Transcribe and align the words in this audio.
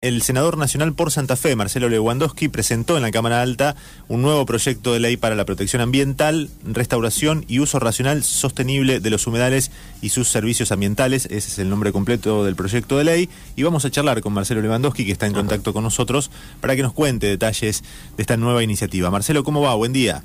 El 0.00 0.22
senador 0.22 0.58
nacional 0.58 0.94
por 0.94 1.10
Santa 1.10 1.34
Fe, 1.34 1.56
Marcelo 1.56 1.88
Lewandowski, 1.88 2.46
presentó 2.46 2.96
en 2.96 3.02
la 3.02 3.10
Cámara 3.10 3.42
Alta 3.42 3.74
un 4.06 4.22
nuevo 4.22 4.46
proyecto 4.46 4.92
de 4.92 5.00
ley 5.00 5.16
para 5.16 5.34
la 5.34 5.44
protección 5.44 5.82
ambiental, 5.82 6.50
restauración 6.64 7.44
y 7.48 7.58
uso 7.58 7.80
racional 7.80 8.22
sostenible 8.22 9.00
de 9.00 9.10
los 9.10 9.26
humedales 9.26 9.72
y 10.00 10.10
sus 10.10 10.28
servicios 10.28 10.70
ambientales. 10.70 11.24
Ese 11.24 11.48
es 11.48 11.58
el 11.58 11.68
nombre 11.68 11.90
completo 11.90 12.44
del 12.44 12.54
proyecto 12.54 12.96
de 12.96 13.02
ley. 13.02 13.28
Y 13.56 13.64
vamos 13.64 13.84
a 13.86 13.90
charlar 13.90 14.20
con 14.20 14.32
Marcelo 14.32 14.62
Lewandowski, 14.62 15.04
que 15.04 15.10
está 15.10 15.26
en 15.26 15.32
contacto 15.32 15.72
con 15.72 15.82
nosotros, 15.82 16.30
para 16.60 16.76
que 16.76 16.82
nos 16.82 16.92
cuente 16.92 17.26
detalles 17.26 17.82
de 18.16 18.22
esta 18.22 18.36
nueva 18.36 18.62
iniciativa. 18.62 19.10
Marcelo, 19.10 19.42
¿cómo 19.42 19.62
va? 19.62 19.74
Buen 19.74 19.92
día. 19.92 20.22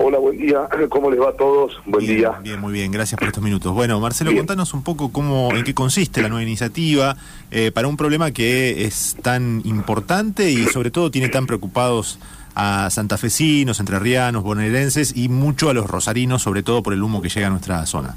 Hola, 0.00 0.18
buen 0.18 0.38
día. 0.38 0.68
¿Cómo 0.90 1.10
les 1.10 1.20
va 1.20 1.30
a 1.30 1.32
todos? 1.32 1.80
Buen 1.84 2.06
día. 2.06 2.38
Bien, 2.40 2.60
muy 2.60 2.72
bien. 2.72 2.92
Gracias 2.92 3.18
por 3.18 3.26
estos 3.26 3.42
minutos. 3.42 3.74
Bueno, 3.74 3.98
Marcelo, 3.98 4.32
contanos 4.32 4.72
un 4.72 4.84
poco 4.84 5.10
cómo, 5.10 5.52
en 5.52 5.64
qué 5.64 5.74
consiste 5.74 6.22
la 6.22 6.28
nueva 6.28 6.44
iniciativa 6.44 7.16
eh, 7.50 7.72
para 7.72 7.88
un 7.88 7.96
problema 7.96 8.30
que 8.30 8.84
es 8.84 9.16
tan 9.22 9.60
importante 9.64 10.52
y 10.52 10.66
sobre 10.66 10.92
todo 10.92 11.10
tiene 11.10 11.28
tan 11.28 11.46
preocupados 11.46 12.20
a 12.54 12.88
santafesinos, 12.90 13.80
entrerrianos, 13.80 14.44
bonaerenses 14.44 15.16
y 15.16 15.28
mucho 15.28 15.68
a 15.68 15.74
los 15.74 15.90
rosarinos, 15.90 16.42
sobre 16.42 16.62
todo 16.62 16.80
por 16.80 16.92
el 16.92 17.02
humo 17.02 17.20
que 17.20 17.28
llega 17.28 17.48
a 17.48 17.50
nuestra 17.50 17.84
zona. 17.84 18.14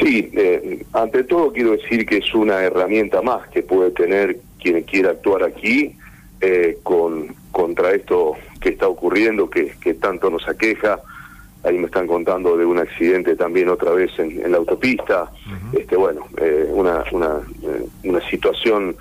Sí, 0.00 0.30
eh, 0.32 0.86
ante 0.94 1.24
todo 1.24 1.52
quiero 1.52 1.72
decir 1.72 2.06
que 2.06 2.16
es 2.16 2.34
una 2.34 2.62
herramienta 2.62 3.20
más 3.20 3.46
que 3.48 3.62
puede 3.62 3.90
tener 3.90 4.38
quien 4.58 4.82
quiera 4.84 5.10
actuar 5.10 5.42
aquí 5.42 5.96
eh, 6.40 6.78
con 6.82 7.34
contra 7.56 7.92
esto 7.92 8.34
que 8.60 8.68
está 8.68 8.86
ocurriendo, 8.86 9.48
que, 9.48 9.72
que 9.80 9.94
tanto 9.94 10.28
nos 10.28 10.46
aqueja. 10.46 11.00
Ahí 11.64 11.78
me 11.78 11.86
están 11.86 12.06
contando 12.06 12.54
de 12.54 12.66
un 12.66 12.78
accidente 12.78 13.34
también 13.34 13.70
otra 13.70 13.92
vez 13.92 14.10
en, 14.18 14.52
la 14.52 14.58
autopista. 14.58 15.30
este 15.72 15.96
Bueno, 15.96 16.28
eh, 16.36 16.68
una, 16.68 17.02
una, 17.12 17.40
eh, 17.62 17.86
una 18.04 18.20
situación 18.28 18.94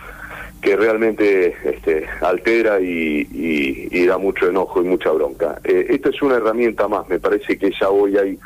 que 0.62 0.78
realmente 0.78 1.54
este, 1.66 2.06
altera 2.22 2.80
y, 2.80 3.28
y, 3.92 4.06
da 4.06 4.18
mucho 4.18 4.48
enojo 4.48 4.82
y 4.82 4.86
mucha 4.86 5.12
bronca. 5.12 5.60
Eh, 5.66 5.88
esta 5.90 6.08
es 6.08 6.22
una 6.22 6.36
herramienta 6.36 6.88
más, 6.88 7.10
me 7.10 7.20
parece 7.20 7.58
que 7.58 7.72
ya 7.78 7.90
hoy 7.90 8.18
hay 8.18 8.40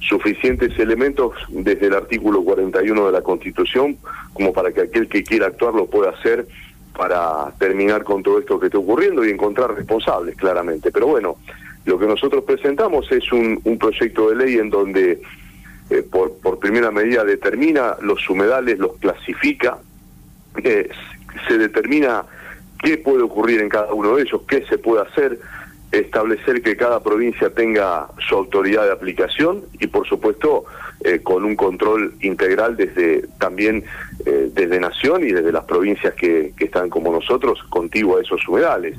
suficientes 0.00 0.76
elementos 0.80 1.32
desde 1.48 1.86
el 1.86 1.94
artículo 1.94 2.42
41 2.42 3.06
de 3.06 3.12
la 3.12 3.22
Constitución 3.22 3.98
como 4.32 4.52
para 4.52 4.72
que 4.72 4.80
aquel 4.80 5.08
que 5.08 5.22
quiera 5.22 5.46
actuar 5.46 5.74
lo 5.74 5.86
pueda 5.86 6.10
hacer 6.10 6.44
para 6.96 7.52
terminar 7.58 8.04
con 8.04 8.22
todo 8.22 8.38
esto 8.38 8.58
que 8.58 8.66
está 8.66 8.78
ocurriendo 8.78 9.24
y 9.24 9.30
encontrar 9.30 9.74
responsables, 9.74 10.36
claramente. 10.36 10.92
Pero 10.92 11.08
bueno, 11.08 11.36
lo 11.84 11.98
que 11.98 12.06
nosotros 12.06 12.44
presentamos 12.44 13.10
es 13.10 13.30
un, 13.32 13.60
proyecto 13.78 14.30
de 14.30 14.36
ley 14.36 14.58
en 14.58 14.70
donde 14.70 15.20
eh, 15.90 16.02
por, 16.10 16.34
por 16.38 16.58
primera 16.58 16.90
medida 16.90 17.24
determina 17.24 17.96
los 18.00 18.28
humedales, 18.30 18.78
los 18.78 18.96
clasifica, 18.98 19.78
eh, 20.62 20.88
se 21.48 21.58
determina 21.58 22.24
qué 22.82 22.98
puede 22.98 23.22
ocurrir 23.22 23.60
en 23.60 23.68
cada 23.68 23.92
uno 23.92 24.16
de 24.16 24.22
ellos, 24.22 24.42
qué 24.46 24.64
se 24.66 24.78
puede 24.78 25.02
hacer, 25.02 25.38
establecer 25.90 26.62
que 26.62 26.76
cada 26.76 27.02
provincia 27.02 27.50
tenga 27.50 28.08
su 28.28 28.36
autoridad 28.36 28.84
de 28.84 28.92
aplicación 28.92 29.64
y 29.80 29.86
por 29.86 30.06
supuesto 30.06 30.64
eh, 31.04 31.20
con 31.22 31.44
un 31.44 31.54
control 31.54 32.14
integral 32.22 32.78
desde 32.78 33.26
también 33.38 33.84
eh, 34.24 34.50
desde 34.54 34.80
Nación 34.80 35.22
y 35.22 35.32
desde 35.32 35.52
las 35.52 35.64
provincias 35.64 36.14
que, 36.14 36.54
que 36.56 36.64
están 36.64 36.88
como 36.88 37.12
nosotros 37.12 37.62
contiguas 37.68 38.20
a 38.20 38.22
esos 38.22 38.48
humedales. 38.48 38.96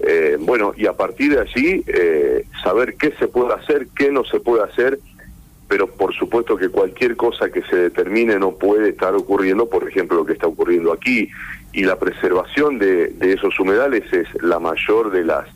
Eh, 0.00 0.36
bueno, 0.38 0.74
y 0.76 0.84
a 0.84 0.92
partir 0.92 1.34
de 1.34 1.40
allí 1.40 1.82
saber 2.62 2.96
qué 2.96 3.12
se 3.18 3.28
puede 3.28 3.54
hacer, 3.54 3.88
qué 3.96 4.12
no 4.12 4.24
se 4.24 4.40
puede 4.40 4.62
hacer, 4.62 4.98
pero 5.68 5.86
por 5.86 6.14
supuesto 6.14 6.54
que 6.58 6.68
cualquier 6.68 7.16
cosa 7.16 7.48
que 7.48 7.62
se 7.62 7.76
determine 7.76 8.38
no 8.38 8.52
puede 8.52 8.90
estar 8.90 9.14
ocurriendo, 9.14 9.70
por 9.70 9.88
ejemplo 9.88 10.18
lo 10.18 10.26
que 10.26 10.34
está 10.34 10.46
ocurriendo 10.46 10.92
aquí, 10.92 11.30
y 11.72 11.82
la 11.84 11.98
preservación 11.98 12.78
de, 12.78 13.08
de 13.08 13.32
esos 13.32 13.58
humedales 13.58 14.04
es 14.12 14.28
la 14.42 14.58
mayor 14.58 15.10
de 15.10 15.24
las 15.24 15.46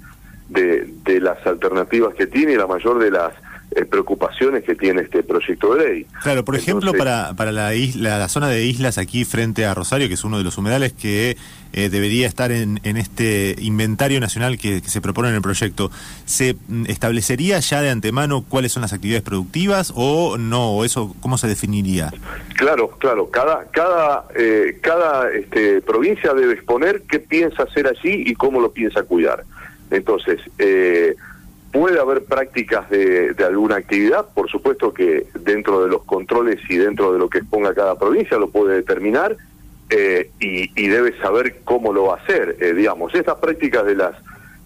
de, 0.49 0.89
de 1.05 1.21
las 1.21 1.47
alternativas 1.47 2.15
que 2.15 2.27
tiene 2.27 2.57
la 2.57 2.67
mayor 2.67 2.99
de 2.99 3.11
las 3.11 3.35
eh, 3.75 3.85
preocupaciones 3.85 4.65
que 4.65 4.75
tiene 4.75 5.03
este 5.03 5.23
proyecto 5.23 5.75
de 5.75 5.89
ley. 5.89 6.07
Claro, 6.23 6.45
por 6.45 6.57
ejemplo, 6.57 6.93
para, 6.93 7.35
para 7.35 7.53
la, 7.53 7.75
isla, 7.75 8.19
la 8.19 8.29
zona 8.29 8.49
de 8.49 8.65
islas 8.65 8.99
aquí 8.99 9.25
frente 9.25 9.65
a 9.65 9.75
Rosario, 9.75 10.09
que 10.09 10.15
es 10.15 10.25
uno 10.25 10.39
de 10.39 10.45
los 10.45 10.59
humedales 10.59 10.93
que 10.93 11.37
eh, 11.73 11.89
debería 11.89 12.27
estar 12.27 12.53
en, 12.53 12.81
en, 12.83 12.99
este 12.99 13.57
inventario 13.59 14.21
nacional 14.21 14.59
que, 14.59 14.81
se 14.81 15.01
propone 15.01 15.31
en 15.31 15.37
el 15.37 15.43
proyecto, 15.43 15.91
¿se 16.27 16.55
mm, 16.69 16.85
establecería 16.89 17.61
ya 17.61 17.81
de 17.81 17.89
antemano 17.89 18.45
cuáles 18.47 18.73
son 18.73 18.83
las 18.83 18.93
actividades 18.93 19.23
productivas 19.23 19.93
o 19.97 20.37
no? 20.37 20.73
¿O 20.73 20.85
eso 20.85 21.17
cómo 21.21 21.39
se 21.39 21.49
definiría? 21.49 22.13
Claro, 22.57 22.91
claro. 22.99 23.31
Cada, 23.31 23.65
cada, 23.71 24.27
eh, 24.35 24.79
cada 24.83 25.31
este, 25.31 25.81
provincia 25.81 26.35
debe 26.35 26.53
exponer 26.53 27.03
qué 27.09 27.19
piensa 27.21 27.63
hacer 27.63 27.87
allí 27.87 28.25
y 28.27 28.35
cómo 28.35 28.61
lo 28.61 28.73
piensa 28.73 29.03
cuidar. 29.05 29.45
Entonces, 29.91 30.41
eh, 30.59 31.15
puede 31.73 31.99
haber 31.99 32.25
prácticas 32.25 32.89
de, 32.91 33.35
alguna 33.45 33.77
actividad, 33.77 34.27
por 34.35 34.51
supuesto 34.51 34.93
que 34.93 35.27
dentro 35.41 35.83
de 35.83 35.89
los 35.89 36.05
controles 36.05 36.61
y 36.69 36.77
dentro 36.77 37.13
de 37.13 37.19
lo 37.19 37.29
que 37.29 37.39
exponga 37.39 37.75
cada 37.75 37.99
provincia 37.99 38.37
lo 38.37 38.51
puede 38.51 38.77
determinar 38.77 39.37
eh, 39.91 40.31
y, 40.39 40.89
debe 40.89 41.19
saber 41.19 41.61
cómo 41.65 41.93
lo 41.93 42.05
va 42.05 42.15
a 42.15 42.17
hacer. 42.19 42.57
Eh, 42.61 42.75
digamos, 42.75 43.15
estas 43.15 43.39
prácticas 43.39 43.85
de 43.87 43.95
las 43.95 44.15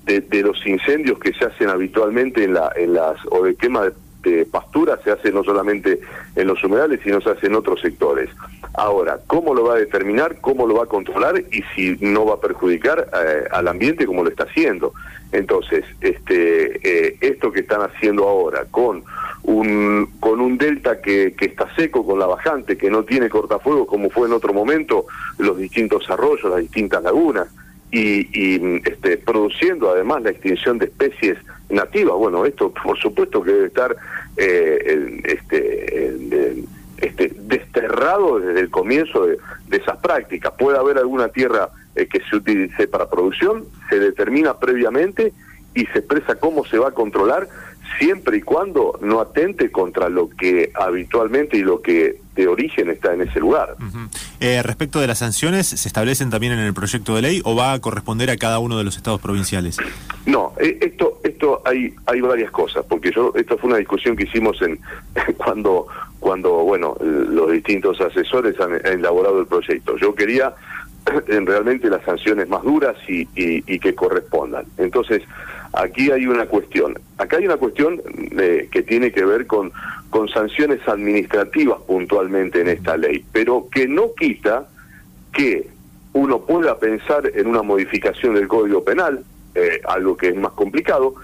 de, 0.05 0.43
los 0.43 0.65
incendios 0.66 1.19
que 1.19 1.33
se 1.33 1.45
hacen 1.45 1.69
habitualmente 1.69 2.45
en, 2.45 2.55
la, 2.55 2.72
en 2.77 2.95
las 2.95 3.16
o 3.31 3.43
de 3.43 3.56
quema 3.56 3.84
de, 3.84 3.93
pastura 4.50 4.98
se 5.04 5.10
hace 5.10 5.31
no 5.32 5.44
solamente 5.44 6.00
en 6.34 6.47
los 6.47 6.62
humedales, 6.64 7.00
sino 7.03 7.20
se 7.20 7.31
hace 7.31 7.47
en 7.47 7.54
otros 7.54 7.81
sectores. 7.81 8.31
Ahora, 8.75 9.19
¿cómo 9.26 9.54
lo 9.54 9.64
va 9.64 9.75
a 9.75 9.78
determinar? 9.78 10.41
¿Cómo 10.41 10.66
lo 10.66 10.75
va 10.75 10.84
a 10.84 10.87
controlar? 10.87 11.38
Y 11.50 11.62
si 11.75 11.97
no 12.00 12.26
va 12.26 12.34
a 12.34 12.41
perjudicar 12.41 13.09
al 13.50 13.69
ambiente 13.69 14.06
como 14.06 14.22
lo 14.22 14.31
está 14.31 14.44
haciendo. 14.44 14.92
Entonces, 15.32 15.84
este, 16.00 16.78
eh, 16.82 17.16
esto 17.20 17.53
que 17.53 17.60
están 17.60 17.82
haciendo 17.82 18.28
ahora 18.28 18.65
con 18.70 19.03
un, 19.42 20.12
con 20.20 20.41
un 20.41 20.59
delta 20.59 21.00
que, 21.00 21.34
que 21.36 21.47
está 21.47 21.75
seco, 21.75 22.06
con 22.06 22.19
la 22.19 22.26
bajante, 22.26 22.76
que 22.76 22.91
no 22.91 23.04
tiene 23.04 23.28
cortafuegos 23.28 23.86
como 23.86 24.10
fue 24.10 24.28
en 24.28 24.34
otro 24.34 24.53
momento, 24.53 25.06
los 25.38 25.59
distintos 25.59 26.09
arroyos, 26.10 26.50
las 26.50 26.60
distintas 26.60 27.03
lagunas, 27.03 27.48
y, 27.91 28.28
y 28.32 28.81
este, 28.84 29.16
produciendo 29.16 29.91
además 29.91 30.22
la 30.22 30.31
extinción 30.31 30.78
de 30.78 30.86
especies 30.86 31.38
nativas. 31.69 32.16
Bueno, 32.16 32.44
esto 32.44 32.72
por 32.72 32.99
supuesto 32.99 33.43
que 33.43 33.53
debe 33.53 33.66
estar 33.66 33.97
eh, 34.37 35.22
este, 35.25 36.25
este, 36.99 37.32
desterrado 37.34 38.41
desde 38.41 38.60
el 38.60 38.71
comienzo 38.71 39.27
de, 39.27 39.38
de 39.69 39.77
esas 39.77 39.97
prácticas. 39.99 40.53
Puede 40.59 40.78
haber 40.78 40.99
alguna 40.99 41.28
tierra 41.28 41.71
eh, 41.94 42.06
que 42.06 42.21
se 42.28 42.37
utilice 42.37 42.87
para 42.88 43.09
producción, 43.09 43.65
se 43.88 43.99
determina 43.99 44.59
previamente 44.59 45.32
y 45.75 45.87
se 45.87 45.99
expresa 45.99 46.37
cómo 46.37 46.65
se 46.65 46.78
va 46.78 46.88
a 46.88 46.93
controlar 46.93 47.49
siempre 47.98 48.38
y 48.38 48.43
cuando 48.43 48.98
no 49.00 49.21
atente 49.21 49.71
contra 49.71 50.09
lo 50.09 50.28
que 50.28 50.71
habitualmente 50.75 51.56
y 51.56 51.62
lo 51.62 51.81
que 51.81 52.21
de 52.34 52.48
origen 52.48 52.91
está 52.91 53.15
en 53.15 53.22
ese 53.22 53.41
lugar. 53.41 53.77
Eh, 54.41 54.62
respecto 54.62 55.00
de 55.00 55.06
las 55.06 55.19
sanciones, 55.19 55.66
¿se 55.66 55.88
establecen 55.88 56.30
también 56.30 56.52
en 56.52 56.58
el 56.58 56.74
proyecto 56.74 57.14
de 57.14 57.22
ley 57.22 57.42
o 57.44 57.56
va 57.56 57.72
a 57.72 57.80
corresponder 57.80 58.30
a 58.30 58.36
cada 58.36 58.58
uno 58.58 58.76
de 58.76 58.84
los 58.84 58.97
estados 58.97 59.20
provinciales? 59.20 59.78
No, 60.26 60.52
eh, 60.58 60.78
esto 60.80 61.20
esto 61.24 61.62
hay 61.64 61.94
hay 62.06 62.20
varias 62.20 62.50
cosas, 62.50 62.84
porque 62.88 63.10
yo 63.12 63.32
esto 63.34 63.56
fue 63.56 63.70
una 63.70 63.78
discusión 63.78 64.16
que 64.16 64.24
hicimos 64.24 64.60
en 64.62 64.78
cuando 65.36 65.86
cuando 66.20 66.50
bueno 66.64 66.97
los 67.00 67.50
distintos 67.50 68.00
asesores 68.00 68.58
han 68.60 68.74
elaborado 68.86 69.41
el 69.41 69.47
proyecto. 69.47 69.97
Yo 69.97 70.14
quería 70.14 70.54
en 71.28 71.47
realmente 71.47 71.88
las 71.88 72.04
sanciones 72.04 72.48
más 72.48 72.62
duras 72.62 72.97
y, 73.08 73.28
y, 73.34 73.78
que 73.78 73.94
correspondan. 73.94 74.66
Entonces, 74.76 75.22
aquí 75.72 76.10
hay 76.10 76.26
una 76.26 76.47
cuestión. 76.47 76.98
Acá 77.18 77.36
hay 77.36 77.47
una 77.47 77.56
cuestión 77.56 78.00
eh, 78.38 78.68
que 78.70 78.82
tiene 78.82 79.12
que 79.12 79.24
ver 79.24 79.47
con, 79.47 79.72
con 80.11 80.28
sanciones 80.28 80.87
administrativas 80.87 81.81
puntualmente 81.87 82.61
en 82.61 82.69
esta 82.69 82.97
ley, 82.97 83.25
pero 83.33 83.69
que 83.71 83.89
no 83.89 84.15
quita 84.15 84.69
que 85.33 85.69
uno 86.12 86.41
pueda 86.41 86.78
pensar 86.78 87.31
en 87.34 87.47
una 87.47 87.62
modificación 87.62 88.34
del 88.34 88.48
Código 88.48 88.83
Penal, 88.83 89.22
eh, 89.54 89.80
algo 89.86 90.16
que 90.16 90.28
es 90.28 90.36
más 90.36 90.53
complicado, 90.53 91.15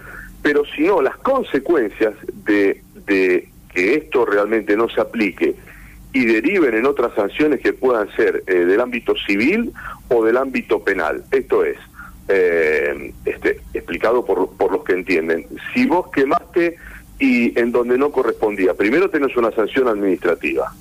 pero 0.43 0.65
si 0.67 0.83
no, 0.83 1.01
las 1.01 1.17
consecuencias 1.19 2.15
de, 2.45 2.83
que 3.07 3.95
esto 3.95 4.27
realmente 4.27 4.77
no 4.77 4.89
se 4.89 5.01
aplique 5.01 5.55
y 6.13 6.27
deriven 6.27 6.75
en 6.75 6.85
otras 6.85 7.15
sanciones 7.15 7.61
que 7.61 7.73
puedan 7.73 8.11
ser 8.15 8.43
eh, 8.47 8.53
del 8.53 8.81
ámbito 8.81 9.15
civil 9.27 9.73
o 10.09 10.25
del 10.25 10.37
ámbito 10.37 10.85
penal. 10.85 11.25
Esto 11.31 11.65
es, 11.65 11.79
eh, 12.29 13.15
este, 13.25 13.61
explicado 13.73 14.25
por, 14.25 14.55
por 14.57 14.73
los 14.73 14.85
que 14.85 14.93
entienden. 14.93 15.47
Si 15.73 15.87
vos 15.87 16.11
quemaste 16.11 16.77
y 17.23 17.57
en 17.57 17.71
donde 17.71 17.97
no 17.97 18.11
correspondía, 18.11 18.75
primero 18.75 19.09
tenés 19.09 19.37
una 19.37 19.53
sanción 19.53 19.87
administrativa. 19.87 20.75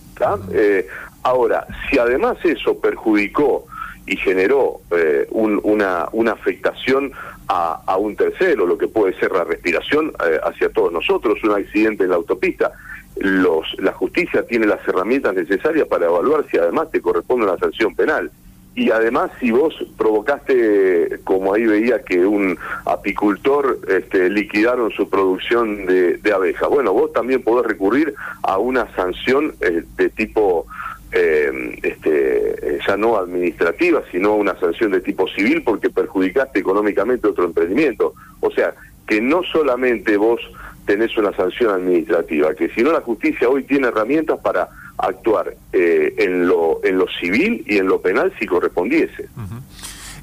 Eh, 0.52 0.88
ahora, 1.22 1.68
si 1.88 2.00
además 2.00 2.36
eso 2.44 2.80
perjudicó 2.80 3.68
y 4.08 4.18
generó 4.18 4.82
una, 5.30 6.08
una 6.12 6.32
afectación 6.32 7.12
a, 7.48 7.84
a, 7.86 7.98
un 7.98 8.16
tercero, 8.16 8.66
lo 8.66 8.76
que 8.76 8.88
puede 8.88 9.14
ser 9.20 9.32
la 9.32 9.44
respiración 9.44 10.14
hacia 10.44 10.70
todos 10.70 10.92
nosotros, 10.92 11.44
un 11.44 11.52
accidente 11.52 12.06
en 12.06 12.10
la 12.10 12.16
autopista, 12.16 12.72
los, 13.18 13.68
la 13.78 13.92
justicia 13.94 14.44
tiene 14.44 14.66
las 14.66 14.86
herramientas 14.88 15.36
necesarias 15.36 15.88
para 15.88 16.08
evaluar 16.08 16.44
si 16.50 16.58
además 16.58 16.90
te 16.90 17.02
corresponde 17.02 17.46
una 17.46 17.58
sanción 17.60 17.94
penal. 17.96 18.32
Y 18.74 18.90
además 18.90 19.32
si 19.40 19.52
vos 19.52 19.76
provocaste, 19.98 21.20
como 21.24 21.54
ahí 21.54 21.66
veía 21.66 22.04
que 22.04 22.26
un 22.26 22.58
apicultor 22.86 23.80
este, 23.88 24.30
liquidaron 24.30 24.92
su 24.92 25.10
producción 25.10 25.86
de, 25.86 26.18
de 26.18 26.34
abejas, 26.34 26.70
bueno, 26.70 26.94
vos 26.94 27.12
también 27.12 27.44
podés 27.44 27.66
recurrir 27.66 28.14
a 28.44 28.58
una 28.58 28.94
sanción 28.96 29.54
eh, 29.62 29.84
de 29.98 30.10
tipo 30.10 30.66
eh, 31.12 32.80
ya 32.88 32.96
no 32.96 33.18
administrativa, 33.18 34.02
sino 34.12 34.36
una 34.36 34.58
sanción 34.60 34.92
de 34.92 35.02
tipo 35.02 35.28
civil 35.28 35.62
porque 35.64 35.90
perjudicaste 35.90 36.60
económicamente 36.60 37.28
otro 37.28 37.46
emprendimiento. 37.46 38.14
O 38.40 38.52
sea, 38.52 38.74
que 39.08 39.20
no 39.20 39.44
solamente 39.44 40.16
vos 40.16 40.40
tenés 40.86 41.16
una 41.18 41.34
sanción 41.34 41.72
administrativa, 41.72 42.54
que 42.56 42.70
sino 42.70 42.92
la 42.92 43.02
justicia 43.02 43.50
hoy 43.50 43.64
tiene 43.64 43.88
herramientas 43.88 44.40
para 44.40 44.70
actuar 44.98 45.54
eh, 45.74 46.14
en, 46.18 46.48
lo, 46.48 46.71
en 46.92 46.98
lo 46.98 47.08
civil 47.20 47.64
y 47.68 47.78
en 47.78 47.88
lo 47.88 48.02
penal 48.02 48.32
si 48.40 48.46
correspondiese. 48.46 49.30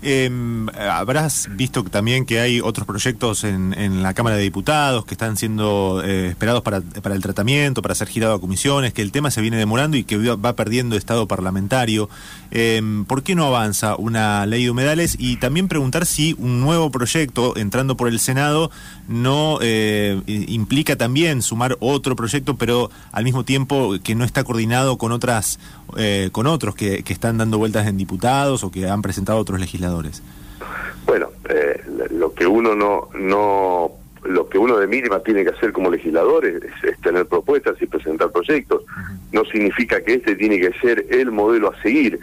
Eh, 0.02 0.30
habrás 0.78 1.48
visto 1.56 1.82
también 1.84 2.24
que 2.24 2.40
hay 2.40 2.60
otros 2.60 2.86
proyectos 2.86 3.44
en, 3.44 4.02
la 4.02 4.14
Cámara 4.14 4.36
de 4.36 4.42
Diputados 4.42 5.04
que 5.04 5.14
están 5.14 5.36
siendo 5.36 6.02
eh, 6.04 6.28
esperados 6.28 6.62
para, 6.62 6.80
para, 6.80 7.14
el 7.14 7.22
tratamiento, 7.22 7.82
para 7.82 7.94
ser 7.94 8.08
girado 8.08 8.34
a 8.34 8.40
comisiones, 8.40 8.92
que 8.92 9.02
el 9.02 9.12
tema 9.12 9.30
se 9.30 9.40
viene 9.40 9.56
demorando 9.56 9.96
y 9.96 10.04
que 10.04 10.16
va 10.16 10.54
perdiendo 10.54 10.96
estado 10.96 11.26
parlamentario. 11.26 12.08
Eh, 12.50 12.80
¿Por 13.06 13.22
qué 13.22 13.34
no 13.34 13.44
avanza 13.44 13.96
una 13.96 14.46
ley 14.46 14.64
de 14.64 14.70
humedales? 14.70 15.16
Y 15.18 15.36
también 15.36 15.68
preguntar 15.68 16.06
si 16.06 16.34
un 16.38 16.60
nuevo 16.60 16.90
proyecto 16.90 17.56
entrando 17.56 17.96
por 17.96 18.08
el 18.08 18.20
Senado 18.20 18.70
no 19.06 19.58
eh, 19.60 20.20
implica 20.26 20.96
también 20.96 21.42
sumar 21.42 21.76
otro 21.80 22.16
proyecto, 22.16 22.56
pero 22.56 22.90
al 23.12 23.24
mismo 23.24 23.44
tiempo 23.44 23.96
que 24.02 24.14
no 24.14 24.24
está 24.24 24.44
coordinado 24.44 24.98
con 24.98 25.12
otras 25.12 25.58
eh, 25.96 26.28
con 26.32 26.46
otros 26.46 26.74
que, 26.74 27.02
que 27.02 27.12
están 27.12 27.38
dando 27.38 27.56
vueltas 27.58 27.86
en 27.86 27.96
diputados 27.96 28.62
o 28.62 28.70
que 28.70 28.88
han 28.88 29.02
presentado 29.02 29.38
otros 29.38 29.58
legisladores. 29.58 29.87
Bueno, 31.06 31.30
eh, 31.48 31.80
lo 32.10 32.34
que 32.34 32.46
uno 32.46 32.74
no, 32.74 33.08
no, 33.14 33.92
lo 34.24 34.48
que 34.48 34.58
uno 34.58 34.76
de 34.76 34.86
mínima 34.86 35.20
tiene 35.20 35.44
que 35.44 35.50
hacer 35.50 35.72
como 35.72 35.90
legislador 35.90 36.44
es, 36.44 36.62
es 36.82 37.00
tener 37.00 37.26
propuestas 37.26 37.80
y 37.80 37.86
presentar 37.86 38.30
proyectos. 38.30 38.82
No 39.32 39.44
significa 39.44 40.02
que 40.02 40.14
este 40.14 40.36
tiene 40.36 40.60
que 40.60 40.72
ser 40.80 41.06
el 41.10 41.30
modelo 41.30 41.72
a 41.72 41.82
seguir. 41.82 42.20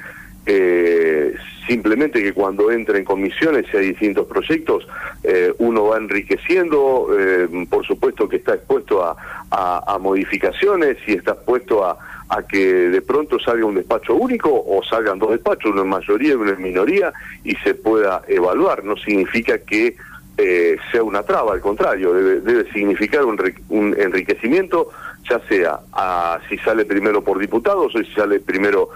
Eh, 0.47 1.33
simplemente 1.67 2.21
que 2.21 2.33
cuando 2.33 2.69
entra 2.71 2.97
en 2.99 3.03
comisiones 3.03 3.65
y 3.73 3.77
hay 3.77 3.87
distintos 3.87 4.27
proyectos, 4.27 4.87
eh, 5.23 5.51
uno 5.57 5.85
va 5.85 5.97
enriqueciendo, 5.97 7.07
eh, 7.17 7.47
por 7.67 7.85
supuesto 7.85 8.29
que 8.29 8.35
está 8.35 8.53
expuesto 8.53 9.03
a, 9.03 9.15
a, 9.49 9.95
a 9.95 9.97
modificaciones 9.97 10.97
y 11.07 11.13
está 11.13 11.31
expuesto 11.31 11.83
a, 11.83 11.97
a 12.29 12.43
que 12.43 12.89
de 12.89 13.01
pronto 13.01 13.39
salga 13.39 13.65
un 13.65 13.75
despacho 13.75 14.15
único 14.15 14.49
o 14.51 14.83
salgan 14.83 15.19
dos 15.19 15.31
despachos, 15.31 15.71
uno 15.71 15.83
en 15.83 15.89
mayoría 15.89 16.31
y 16.31 16.35
uno 16.35 16.51
en 16.51 16.61
minoría, 16.61 17.13
y 17.43 17.55
se 17.57 17.75
pueda 17.75 18.23
evaluar. 18.27 18.83
No 18.83 18.95
significa 18.97 19.59
que 19.59 19.95
eh, 20.37 20.77
sea 20.91 21.03
una 21.03 21.23
traba, 21.23 21.53
al 21.53 21.61
contrario, 21.61 22.13
debe, 22.13 22.41
debe 22.41 22.71
significar 22.73 23.23
un, 23.23 23.39
un, 23.69 23.95
enriquecimiento, 23.97 24.89
ya 25.29 25.39
sea 25.47 25.79
a, 25.93 26.39
si 26.49 26.57
sale 26.57 26.83
primero 26.83 27.23
por 27.23 27.39
diputados 27.39 27.95
o 27.95 27.99
si 27.99 28.11
sale 28.11 28.41
primero 28.41 28.89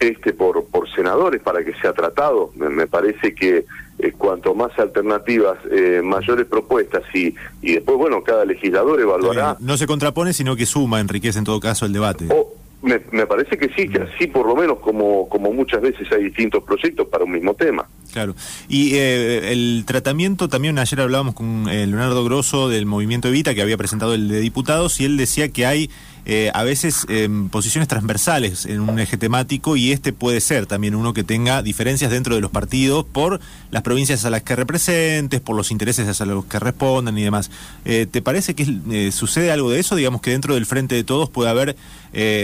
este 0.00 0.32
por, 0.32 0.64
por 0.66 0.90
senadores 0.90 1.42
para 1.42 1.62
que 1.62 1.74
sea 1.74 1.92
tratado. 1.92 2.50
Me, 2.56 2.70
me 2.70 2.86
parece 2.86 3.34
que 3.34 3.66
eh, 3.98 4.12
cuanto 4.12 4.54
más 4.54 4.78
alternativas, 4.78 5.58
eh, 5.70 6.02
mayores 6.02 6.46
propuestas 6.46 7.02
y, 7.14 7.34
y 7.62 7.74
después, 7.74 7.96
bueno, 7.96 8.22
cada 8.22 8.44
legislador 8.44 9.00
evaluará. 9.00 9.56
No 9.60 9.76
se 9.76 9.86
contrapone, 9.86 10.32
sino 10.32 10.54
que 10.54 10.66
suma, 10.66 11.00
enriquece 11.00 11.38
en 11.38 11.44
todo 11.44 11.60
caso 11.60 11.86
el 11.86 11.92
debate. 11.92 12.26
O, 12.30 12.55
me, 12.82 13.00
me, 13.10 13.26
parece 13.26 13.56
que 13.56 13.68
sí, 13.70 13.88
que 13.88 14.02
así 14.02 14.26
por 14.26 14.46
lo 14.46 14.54
menos 14.54 14.78
como, 14.78 15.28
como 15.28 15.52
muchas 15.52 15.80
veces 15.80 16.10
hay 16.12 16.24
distintos 16.24 16.62
proyectos 16.64 17.08
para 17.08 17.24
un 17.24 17.32
mismo 17.32 17.54
tema. 17.54 17.86
Claro. 18.16 18.34
Y 18.66 18.94
eh, 18.94 19.52
el 19.52 19.84
tratamiento, 19.86 20.48
también 20.48 20.78
ayer 20.78 21.02
hablábamos 21.02 21.34
con 21.34 21.68
eh, 21.68 21.86
Leonardo 21.86 22.24
Grosso 22.24 22.70
del 22.70 22.86
Movimiento 22.86 23.28
Evita, 23.28 23.54
que 23.54 23.60
había 23.60 23.76
presentado 23.76 24.14
el 24.14 24.28
de 24.28 24.40
diputados, 24.40 24.98
y 25.02 25.04
él 25.04 25.18
decía 25.18 25.50
que 25.50 25.66
hay 25.66 25.90
eh, 26.28 26.50
a 26.54 26.64
veces 26.64 27.06
eh, 27.08 27.28
posiciones 27.52 27.86
transversales 27.86 28.66
en 28.66 28.80
un 28.80 28.98
eje 28.98 29.16
temático 29.16 29.76
y 29.76 29.92
este 29.92 30.12
puede 30.12 30.40
ser 30.40 30.66
también 30.66 30.96
uno 30.96 31.12
que 31.14 31.22
tenga 31.22 31.62
diferencias 31.62 32.10
dentro 32.10 32.34
de 32.34 32.40
los 32.40 32.50
partidos 32.50 33.04
por 33.04 33.38
las 33.70 33.82
provincias 33.82 34.24
a 34.24 34.30
las 34.30 34.42
que 34.42 34.56
representes, 34.56 35.40
por 35.40 35.54
los 35.54 35.70
intereses 35.70 36.20
a 36.20 36.24
los 36.24 36.46
que 36.46 36.58
respondan 36.58 37.16
y 37.16 37.22
demás. 37.22 37.52
Eh, 37.84 38.06
¿Te 38.10 38.22
parece 38.22 38.54
que 38.54 39.12
sucede 39.12 39.52
algo 39.52 39.70
de 39.70 39.78
eso? 39.78 39.94
Digamos 39.94 40.20
que 40.20 40.30
dentro 40.30 40.54
del 40.54 40.66
Frente 40.66 40.96
de 40.96 41.04
Todos 41.04 41.30
puede 41.30 41.50
haber 41.50 41.76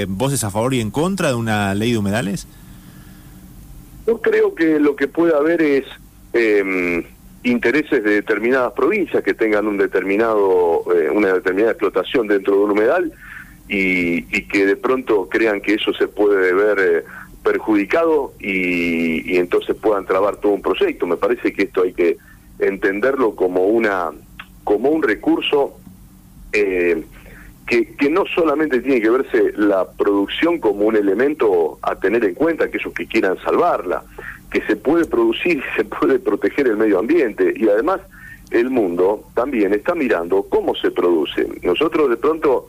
voces 0.07 0.45
a 0.45 0.51
favor 0.51 0.75
y 0.75 0.81
en 0.81 0.91
contra 0.91 1.29
de 1.29 1.35
una 1.35 1.75
ley 1.75 1.93
de 1.93 1.99
humedales. 1.99 2.47
Yo 4.07 4.21
creo 4.21 4.55
que 4.55 4.81
lo 4.81 4.97
que 4.97 5.09
puede 5.09 5.35
haber 5.35 5.63
es 5.63 5.85
eh, 6.33 7.05
intereses 7.45 8.03
de 8.03 8.11
determinadas 8.11 8.73
provincias 8.73 9.23
que 9.23 9.35
tengan 9.35 9.67
un 9.67 9.77
determinado 9.77 10.85
eh, 10.95 11.11
una 11.11 11.35
determinada 11.35 11.73
explotación 11.73 12.29
dentro 12.29 12.55
de 12.55 12.61
un 12.61 12.71
humedal 12.71 13.13
y, 13.69 14.19
y, 14.37 14.49
que 14.49 14.67
de 14.67 14.77
pronto 14.77 15.29
crean 15.29 15.61
que 15.61 15.75
eso 15.75 15.93
se 15.93 16.09
puede 16.09 16.53
ver 16.53 16.79
eh, 16.79 17.05
perjudicado 17.43 18.35
y, 18.39 19.33
y, 19.33 19.37
entonces 19.39 19.77
puedan 19.77 20.05
trabar 20.05 20.37
todo 20.37 20.53
un 20.53 20.63
proyecto. 20.63 21.07
Me 21.07 21.17
parece 21.17 21.53
que 21.53 21.63
esto 21.63 21.83
hay 21.83 21.93
que 21.93 22.17
entenderlo 22.59 23.35
como 23.35 23.67
una 23.67 24.11
como 24.65 24.91
un 24.91 25.03
recurso 25.03 25.77
eh, 26.53 27.03
que, 27.73 27.87
que, 27.97 28.11
no 28.11 28.27
solamente 28.27 28.83
tiene 28.83 29.01
que 29.01 29.09
verse 29.09 29.55
la 29.57 29.91
producción 29.91 30.59
como 30.59 30.85
un 30.85 30.95
elemento 30.95 31.79
a 31.81 31.95
tener 31.97 32.23
en 32.23 32.35
cuenta, 32.35 32.65
aquellos 32.67 32.93
que 32.93 33.07
quieran 33.07 33.39
salvarla, 33.39 34.03
que 34.51 34.61
se 34.67 34.77
puede 34.77 35.07
producir 35.07 35.63
se 35.77 35.87
puede 35.87 36.19
proteger 36.19 36.67
el 36.67 36.77
medio 36.77 36.99
ambiente 36.99 37.51
y 37.57 37.67
además 37.71 38.03
el 38.51 38.69
mundo 38.69 39.25
también 39.33 39.73
está 39.73 39.95
mirando 39.95 40.43
cómo 40.51 40.75
se 40.75 40.91
produce. 40.91 41.49
Nosotros 41.63 42.11
de 42.11 42.19
pronto 42.19 42.67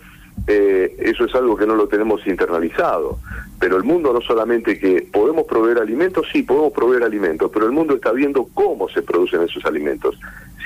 eh, 0.48 0.96
eso 1.00 1.26
es 1.26 1.36
algo 1.36 1.58
que 1.58 1.68
no 1.68 1.76
lo 1.76 1.90
tenemos 1.90 2.26
internalizado, 2.26 3.20
pero 3.60 3.76
el 3.76 3.84
mundo 3.84 4.14
no 4.14 4.22
solamente 4.22 4.80
que 4.80 5.06
podemos 5.12 5.44
proveer 5.44 5.80
alimentos, 5.80 6.28
sí, 6.32 6.44
podemos 6.44 6.72
proveer 6.72 7.04
alimentos, 7.04 7.52
pero 7.54 7.66
el 7.66 7.74
mundo 7.74 7.96
está 7.96 8.14
viendo 8.14 8.48
cómo 8.54 8.88
se 8.88 9.02
producen 9.02 9.42
esos 9.42 9.66
alimentos 9.66 10.18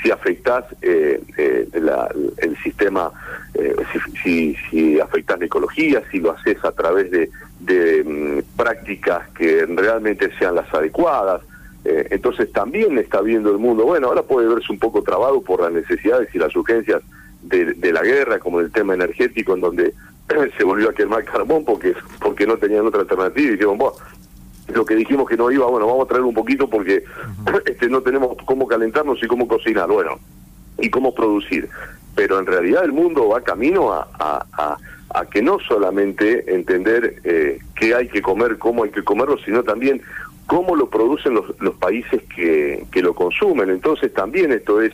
si 0.07 0.11
afectás 0.11 0.63
eh, 0.81 1.21
eh, 1.37 1.67
la, 1.81 2.09
el 2.37 2.57
sistema, 2.63 3.11
eh, 3.53 3.75
si, 4.23 4.55
si, 4.69 4.99
afectás 5.01 5.37
la 5.39 5.47
ecología, 5.47 6.01
si 6.09 6.19
lo 6.19 6.31
haces 6.31 6.63
a 6.63 6.71
través 6.71 7.11
de, 7.11 7.29
de 7.59 8.01
um, 8.03 8.41
prácticas 8.55 9.27
que 9.31 9.65
realmente 9.65 10.31
sean 10.39 10.55
las 10.55 10.73
adecuadas. 10.73 11.41
Eh, 11.83 12.07
entonces 12.11 12.49
también 12.53 12.97
está 12.97 13.19
viendo 13.21 13.51
el 13.51 13.57
mundo, 13.57 13.83
bueno, 13.83 14.07
ahora 14.07 14.23
puede 14.23 14.47
verse 14.47 14.71
un 14.71 14.79
poco 14.79 15.01
trabado 15.03 15.41
por 15.41 15.61
las 15.61 15.73
necesidades 15.73 16.33
y 16.33 16.37
las 16.37 16.55
urgencias 16.55 17.01
de, 17.41 17.73
de 17.73 17.91
la 17.91 18.01
guerra, 18.01 18.39
como 18.39 18.61
el 18.61 18.71
tema 18.71 18.93
energético, 18.93 19.55
en 19.55 19.61
donde 19.61 19.93
se 20.57 20.63
volvió 20.63 20.89
a 20.89 20.93
quemar 20.93 21.25
carbón 21.25 21.65
porque, 21.65 21.93
porque 22.21 22.47
no 22.47 22.55
tenían 22.55 22.87
otra 22.87 23.01
alternativa 23.01 23.45
y 23.45 23.51
dijeron, 23.51 23.77
bueno, 23.77 23.95
lo 24.73 24.85
que 24.85 24.95
dijimos 24.95 25.27
que 25.27 25.37
no 25.37 25.51
iba, 25.51 25.65
bueno, 25.67 25.87
vamos 25.87 26.05
a 26.05 26.09
traer 26.09 26.23
un 26.23 26.33
poquito 26.33 26.69
porque 26.69 27.03
uh 27.05 27.43
-huh. 27.49 27.61
este 27.65 27.89
no 27.89 28.01
tenemos 28.01 28.37
cómo 28.45 28.67
calentarnos 28.67 29.21
y 29.23 29.27
cómo 29.27 29.47
cocinar, 29.47 29.87
bueno, 29.87 30.19
y 30.79 30.89
cómo 30.89 31.13
producir. 31.13 31.69
Pero 32.15 32.39
en 32.39 32.45
realidad 32.45 32.83
el 32.83 32.91
mundo 32.91 33.29
va 33.29 33.41
camino 33.41 33.93
a, 33.93 34.07
a, 34.19 34.45
a, 34.53 34.77
a 35.19 35.25
que 35.25 35.41
no 35.41 35.59
solamente 35.59 36.53
entender 36.53 37.21
eh, 37.23 37.59
qué 37.75 37.95
hay 37.95 38.07
que 38.07 38.21
comer, 38.21 38.57
cómo 38.57 38.83
hay 38.83 38.89
que 38.89 39.03
comerlo, 39.03 39.37
sino 39.45 39.63
también 39.63 40.01
cómo 40.47 40.75
lo 40.75 40.89
producen 40.89 41.33
los, 41.35 41.45
los 41.59 41.75
países 41.75 42.23
que, 42.35 42.85
que 42.91 43.01
lo 43.01 43.13
consumen. 43.13 43.69
Entonces 43.69 44.13
también 44.13 44.51
esto 44.51 44.81
es 44.81 44.93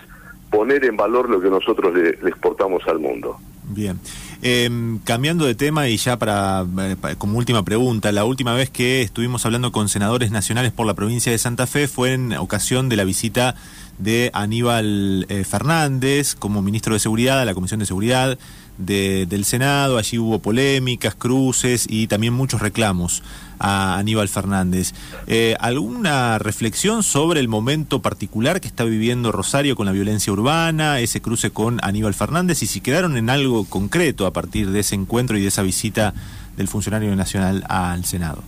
poner 0.49 0.83
en 0.85 0.97
valor 0.97 1.29
lo 1.29 1.39
que 1.39 1.49
nosotros 1.49 1.93
le, 1.93 2.17
le 2.21 2.29
exportamos 2.29 2.85
al 2.87 2.99
mundo. 2.99 3.37
Bien. 3.69 3.99
Eh, 4.45 4.69
cambiando 5.05 5.45
de 5.45 5.55
tema 5.55 5.87
y 5.87 5.95
ya 5.95 6.19
para, 6.19 6.65
para, 6.99 7.15
como 7.15 7.37
última 7.37 7.63
pregunta, 7.63 8.11
la 8.11 8.25
última 8.25 8.53
vez 8.53 8.69
que 8.69 9.01
estuvimos 9.01 9.45
hablando 9.45 9.71
con 9.71 9.87
senadores 9.87 10.31
nacionales 10.31 10.73
por 10.73 10.85
la 10.85 10.95
provincia 10.95 11.31
de 11.31 11.37
Santa 11.37 11.65
Fe 11.65 11.87
fue 11.87 12.11
en 12.11 12.33
ocasión 12.33 12.89
de 12.89 12.97
la 12.97 13.05
visita 13.05 13.55
de 13.97 14.31
Aníbal 14.33 15.25
eh, 15.29 15.43
Fernández 15.43 16.35
como 16.35 16.61
ministro 16.61 16.93
de 16.93 16.99
Seguridad 16.99 17.39
a 17.39 17.45
la 17.45 17.53
Comisión 17.53 17.79
de 17.79 17.85
Seguridad 17.85 18.37
de, 18.77 19.25
del 19.27 19.45
Senado. 19.45 19.97
Allí 19.97 20.17
hubo 20.17 20.39
polémicas, 20.39 21.15
cruces 21.15 21.85
y 21.89 22.07
también 22.07 22.33
muchos 22.33 22.61
reclamos 22.61 23.23
a 23.59 23.97
Aníbal 23.97 24.27
Fernández. 24.27 24.93
Eh, 25.27 25.55
¿Alguna 25.59 26.37
reflexión 26.39 27.03
sobre 27.03 27.39
el 27.39 27.47
momento 27.47 28.01
particular 28.01 28.59
que 28.59 28.67
está 28.67 28.83
viviendo 28.83 29.31
Rosario 29.31 29.75
con 29.75 29.85
la 29.85 29.91
violencia 29.91 30.33
urbana, 30.33 30.99
ese 30.99 31.21
cruce 31.21 31.51
con 31.51 31.79
Aníbal 31.83 32.13
Fernández 32.13 32.61
y 32.63 32.67
si 32.67 32.81
quedaron 32.81 33.15
en 33.17 33.29
algo 33.29 33.65
concreto 33.65 34.25
a 34.25 34.33
partir 34.33 34.71
de 34.71 34.81
ese 34.81 34.95
encuentro 34.95 35.37
y 35.37 35.41
de 35.41 35.47
esa 35.47 35.61
visita 35.61 36.13
del 36.57 36.67
funcionario 36.67 37.15
nacional 37.15 37.63
al 37.69 38.05
Senado? 38.05 38.43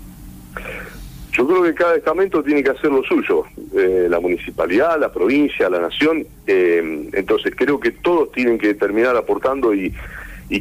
Yo 1.35 1.45
creo 1.45 1.63
que 1.63 1.73
cada 1.73 1.95
estamento 1.97 2.41
tiene 2.41 2.63
que 2.63 2.69
hacer 2.69 2.89
lo 2.89 3.03
suyo, 3.03 3.43
eh, 3.75 4.07
la 4.09 4.21
municipalidad, 4.21 4.97
la 4.97 5.11
provincia, 5.11 5.69
la 5.69 5.79
nación, 5.79 6.25
eh, 6.47 7.09
entonces 7.11 7.53
creo 7.57 7.77
que 7.77 7.91
todos 7.91 8.31
tienen 8.31 8.57
que 8.57 8.73
terminar 8.73 9.17
aportando 9.17 9.73
y, 9.73 9.93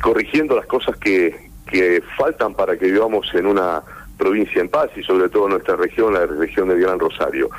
corrigiendo 0.02 0.56
las 0.56 0.66
cosas 0.66 0.96
que, 0.96 1.54
faltan 2.16 2.54
para 2.54 2.76
que 2.76 2.86
vivamos 2.86 3.26
en 3.34 3.46
una 3.46 3.82
provincia 4.16 4.60
en 4.60 4.68
paz 4.68 4.90
y 4.96 5.02
sobre 5.02 5.28
todo 5.28 5.48
nuestra 5.48 5.74
región, 5.74 6.14
la 6.14 6.24
región 6.24 6.68
del 6.68 6.80
Gran 6.80 7.00
Rosario. 7.00 7.50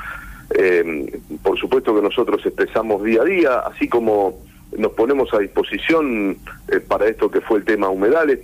Eh, 0.53 1.19
por 1.43 1.59
supuesto 1.59 1.93
que 1.93 2.01
nosotros 2.01 2.41
expresamos 2.45 3.03
día 3.03 3.23
a 3.23 3.25
día, 3.25 3.59
así 3.59 3.89
como 3.89 4.39
nos 4.77 4.93
ponemos 4.93 5.33
a 5.33 5.39
disposición 5.39 6.37
eh, 6.69 6.79
para 6.79 7.07
esto 7.07 7.29
que 7.29 7.41
fue 7.41 7.59
el 7.59 7.65
tema 7.65 7.89
humedales, 7.89 8.39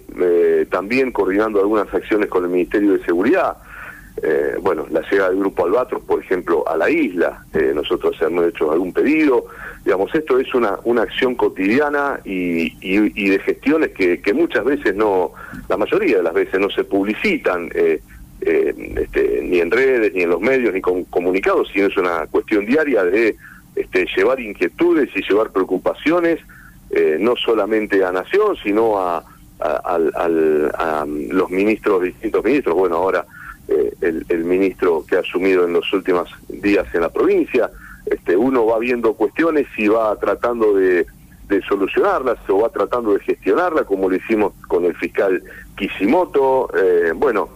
también 0.70 1.14
coordinando 1.14 1.62
algunas 1.62 1.94
acciones 1.94 2.28
con 2.28 2.44
el 2.44 2.50
Ministerio 2.50 2.94
de 2.94 3.06
Seguridad. 3.06 3.56
Eh, 4.24 4.56
bueno, 4.62 4.86
la 4.92 5.02
llegada 5.10 5.30
del 5.30 5.40
Grupo 5.40 5.66
Albatros, 5.66 6.04
por 6.04 6.20
ejemplo, 6.20 6.68
a 6.68 6.78
la 6.78 6.90
isla, 6.90 7.44
nosotros 7.74 8.16
hemos 8.22 8.46
hecho 8.48 8.72
algún 8.72 8.94
pedido. 8.94 9.46
Digamos, 9.84 10.14
esto 10.14 10.40
es 10.40 10.54
una, 10.54 10.78
una 10.84 11.04
acción 11.04 11.36
cotidiana 11.36 12.20
y, 12.24 12.74
y, 12.82 13.30
de 13.30 13.40
gestiones 13.40 13.92
que, 13.92 14.22
que, 14.22 14.34
muchas 14.34 14.64
veces 14.64 14.96
no, 14.96 15.32
la 15.70 15.78
mayoría 15.78 16.18
de 16.18 16.24
las 16.24 16.34
veces 16.34 16.60
no 16.60 16.70
se 16.70 16.84
publicitan. 16.84 17.70
Este, 18.42 19.42
ni 19.44 19.60
en 19.60 19.70
redes, 19.70 20.14
ni 20.16 20.24
en 20.24 20.30
los 20.30 20.42
medios, 20.42 20.74
ni 20.74 20.82
con 20.82 21.04
comunicados, 21.06 21.70
sino 21.72 21.86
es 21.86 21.98
una 21.98 22.26
cuestión 22.26 22.66
diaria 22.66 23.04
de 23.04 23.36
este, 23.76 24.06
llevar 24.16 24.40
inquietudes 24.40 25.10
y 25.16 25.22
llevar 25.22 25.52
preocupaciones, 25.52 26.40
eh, 26.90 27.18
no 27.20 27.36
solamente 27.36 28.04
a 28.04 28.12
Nación, 28.12 28.56
sino 28.64 29.00
a, 29.00 29.24
los 31.30 31.52
ministros, 31.52 32.02
distintos 32.02 32.44
ministros, 32.44 32.76
bueno, 32.76 32.96
ahora 32.96 33.24
eh, 33.72 34.24
el, 34.28 34.44
ministro 34.44 35.06
que 35.08 35.16
ha 35.16 35.20
asumido 35.20 35.66
en 35.66 35.74
los 35.74 35.92
últimos 35.94 36.30
días 36.50 36.86
en 36.94 37.02
la 37.02 37.10
provincia, 37.10 37.70
este, 38.06 38.36
uno 38.36 38.66
va 38.66 38.80
viendo 38.80 39.14
cuestiones 39.14 39.68
y 39.78 39.88
va 39.88 40.16
tratando 40.18 40.74
de, 40.74 41.06
solucionarlas 41.68 42.38
o 42.48 42.60
va 42.60 42.70
tratando 42.70 43.14
de 43.14 43.20
gestionarlas, 43.20 43.86
como 43.86 44.10
lo 44.10 44.16
hicimos 44.16 44.54
con 44.70 44.86
el 44.86 44.96
fiscal 44.96 45.44
Kishimoto, 45.76 46.70
eh, 46.74 47.12
bueno, 47.14 47.50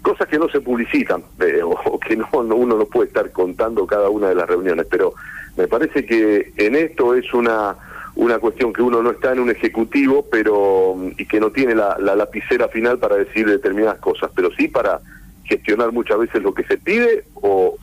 cosas 0.00 0.26
que 0.28 0.38
no 0.38 0.48
se 0.48 0.62
publicitan 0.62 1.22
o 1.84 2.00
que 2.00 2.16
no, 2.16 2.28
uno 2.32 2.78
no 2.78 2.86
puede 2.86 3.08
estar 3.08 3.30
contando 3.32 3.86
cada 3.86 4.08
una 4.08 4.30
de 4.30 4.36
las 4.36 4.48
reuniones, 4.48 4.86
pero 4.90 5.12
me 5.56 5.68
parece 5.68 6.06
que 6.06 6.54
en 6.56 6.76
esto 6.76 7.14
es 7.14 7.32
una 7.34 7.76
una 8.16 8.38
cuestión 8.38 8.72
que 8.72 8.82
uno 8.82 9.02
no 9.02 9.10
está 9.10 9.32
en 9.32 9.40
un 9.40 9.50
ejecutivo 9.50 10.26
pero 10.30 10.96
y 11.18 11.26
que 11.26 11.38
no 11.38 11.50
tiene 11.50 11.74
la, 11.74 11.98
lapicera 11.98 12.68
final 12.68 12.98
para 12.98 13.16
decir 13.16 13.46
determinadas 13.46 13.98
cosas, 13.98 14.30
pero 14.34 14.50
sí 14.52 14.68
para 14.68 15.00
gestionar 15.46 15.92
muchas 15.92 16.18
veces 16.18 16.42
lo 16.42 16.54
que 16.54 16.64
se 16.64 16.78
pide 16.78 17.24
o, 17.34 17.76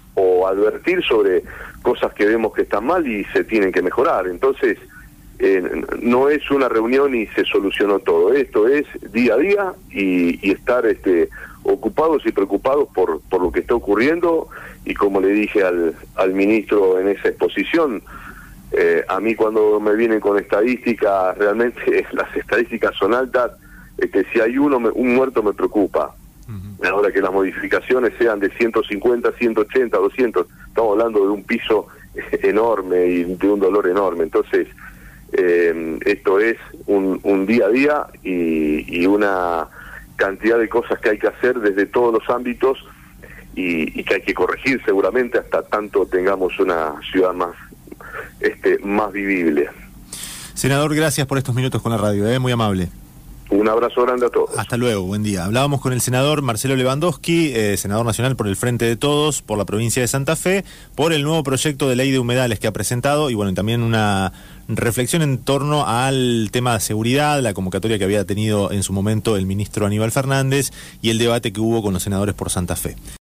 advertir 0.46 1.02
sobre 1.04 1.42
cosas 1.82 2.14
que 2.14 2.26
vemos 2.26 2.54
que 2.54 2.64
están 2.64 2.86
mal 2.86 3.08
y 3.08 3.24
se 3.26 3.46
tienen 3.46 3.72
que 3.72 3.82
mejorar. 3.82 4.28
Entonces, 4.28 4.78
eh, 5.40 5.64
no 6.02 6.28
es 6.30 6.52
una 6.52 6.68
reunión 6.68 7.16
y 7.16 7.28
se 7.28 7.46
solucionó 7.46 8.00
todo. 8.00 8.34
Esto 8.34 8.68
es 8.68 8.86
día 9.14 9.36
a 9.36 9.38
día 9.38 9.74
y, 9.90 10.52
estar 10.52 10.86
este, 10.86 11.30
ocupados 11.64 12.26
y 12.26 12.34
preocupados 12.34 12.90
por, 12.94 13.22
por 13.22 13.42
lo 13.42 13.52
que 13.54 13.62
está 13.62 13.74
ocurriendo 13.74 14.50
y 14.86 14.94
como 14.94 15.22
le 15.22 15.30
dije 15.30 15.64
al, 15.64 15.96
al 16.16 16.34
ministro 16.34 17.00
en 17.00 17.08
esa 17.08 17.30
exposición, 17.30 18.04
eh, 18.76 19.06
a 19.08 19.20
mí 19.20 19.36
cuando 19.36 19.80
me 19.80 19.96
vienen 19.96 20.20
con 20.20 20.38
estadísticas, 20.40 21.38
realmente 21.38 22.06
las 22.12 22.36
estadísticas 22.36 22.96
son 22.96 23.14
altas, 23.14 23.52
este, 23.98 24.26
si 24.32 24.40
hay 24.40 24.58
uno, 24.58 24.78
un 24.78 25.16
muerto 25.16 25.44
me 25.44 25.54
preocupa. 25.54 26.16
Que 27.12 27.22
las 27.22 27.32
modificaciones 27.32 28.14
sean 28.18 28.40
de 28.40 28.50
150, 28.50 29.32
180, 29.34 29.98
200, 29.98 30.48
estamos 30.68 30.92
hablando 30.92 31.22
de 31.22 31.30
un 31.30 31.44
piso 31.44 31.88
enorme 32.44 33.06
y 33.06 33.24
de 33.24 33.50
un 33.50 33.60
dolor 33.60 33.88
enorme. 33.88 34.24
Entonces, 34.24 34.68
eh, 35.34 36.00
esto 36.06 36.40
es 36.40 36.58
un, 36.86 37.46
día 37.46 37.66
a 37.66 37.70
día 37.70 38.08
y, 38.24 39.02
y 39.02 39.06
una 39.06 39.68
cantidad 40.16 40.60
de 40.60 40.70
cosas 40.70 41.00
que 41.00 41.10
hay 41.10 41.20
que 41.20 41.28
hacer 41.28 41.60
desde 41.60 41.86
todos 41.86 42.14
los 42.14 42.30
ámbitos 42.30 42.86
y, 43.56 44.04
que 44.04 44.16
hay 44.16 44.22
que 44.22 44.34
corregir 44.34 44.82
seguramente 44.86 45.38
hasta 45.38 45.62
tanto 45.64 46.06
tengamos 46.06 46.60
una 46.60 46.94
ciudad 47.12 47.34
más 47.34 47.56
este 48.40 48.80
más 48.80 49.12
vivible. 49.12 49.70
Senador, 50.54 50.94
gracias 50.96 51.28
por 51.28 51.38
estos 51.38 51.56
minutos 51.56 51.82
con 51.82 51.92
la 51.92 51.98
radio, 51.98 52.28
¿eh? 52.28 52.40
muy 52.40 52.52
amable. 52.52 52.90
Un 53.54 53.70
abrazo 53.70 54.02
grande 54.02 54.26
a 54.26 54.30
todos. 54.30 54.58
Hasta 54.58 54.78
luego, 54.78 55.04
buen 55.04 55.22
día. 55.22 55.46
Hablábamos 55.46 55.80
con 55.80 55.94
el 55.94 56.02
senador 56.02 56.42
Marcelo 56.42 56.76
Lewandowski, 56.76 57.52
eh, 57.54 57.78
senador 57.78 58.04
nacional 58.04 58.36
por 58.36 58.48
el 58.48 58.56
Frente 58.56 58.86
de 58.86 58.96
Todos, 58.96 59.44
por 59.44 59.60
la 59.60 59.66
provincia 59.66 60.02
de 60.02 60.08
Santa 60.08 60.36
Fe, 60.36 60.66
por 60.96 61.14
el 61.14 61.22
nuevo 61.22 61.44
proyecto 61.44 61.88
de 61.88 61.96
ley 61.96 62.10
de 62.10 62.18
humedales 62.18 62.60
que 62.60 62.66
ha 62.66 62.74
presentado 62.74 63.30
y 63.30 63.36
bueno, 63.36 63.54
también 63.54 63.84
una 63.84 64.34
reflexión 64.68 65.22
en 65.22 65.38
torno 65.38 65.86
al 65.86 66.50
tema 66.52 66.74
de 66.74 66.80
seguridad, 66.80 67.42
la 67.42 67.54
convocatoria 67.54 68.00
que 68.00 68.06
había 68.06 68.26
tenido 68.26 68.72
en 68.72 68.82
su 68.82 68.92
momento 68.92 69.38
el 69.38 69.46
ministro 69.46 69.86
Aníbal 69.86 70.12
Fernández 70.12 70.72
y 71.04 71.12
el 71.12 71.20
debate 71.20 71.54
que 71.54 71.62
hubo 71.62 71.84
con 71.84 71.94
los 71.94 72.02
senadores 72.02 72.34
por 72.34 72.50
Santa 72.50 72.76
Fe. 72.76 72.96